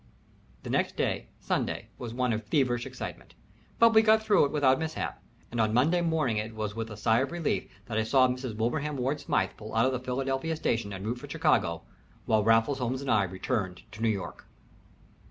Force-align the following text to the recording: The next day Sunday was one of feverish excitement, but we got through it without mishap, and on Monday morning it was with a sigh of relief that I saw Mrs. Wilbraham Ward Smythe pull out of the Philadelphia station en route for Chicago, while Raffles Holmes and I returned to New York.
The 0.63 0.71
next 0.71 0.95
day 0.95 1.27
Sunday 1.39 1.89
was 1.99 2.11
one 2.11 2.33
of 2.33 2.43
feverish 2.47 2.87
excitement, 2.87 3.35
but 3.77 3.93
we 3.93 4.01
got 4.01 4.23
through 4.23 4.45
it 4.45 4.51
without 4.51 4.79
mishap, 4.79 5.21
and 5.51 5.61
on 5.61 5.75
Monday 5.75 6.01
morning 6.01 6.37
it 6.37 6.55
was 6.55 6.73
with 6.75 6.89
a 6.89 6.97
sigh 6.97 7.19
of 7.19 7.31
relief 7.31 7.69
that 7.85 7.99
I 7.99 8.03
saw 8.03 8.27
Mrs. 8.27 8.55
Wilbraham 8.55 8.97
Ward 8.97 9.19
Smythe 9.19 9.51
pull 9.57 9.75
out 9.75 9.85
of 9.85 9.91
the 9.91 9.99
Philadelphia 9.99 10.55
station 10.55 10.91
en 10.91 11.03
route 11.03 11.19
for 11.19 11.29
Chicago, 11.29 11.83
while 12.25 12.43
Raffles 12.43 12.79
Holmes 12.79 13.03
and 13.03 13.11
I 13.11 13.21
returned 13.25 13.83
to 13.91 14.01
New 14.01 14.09
York. 14.09 14.47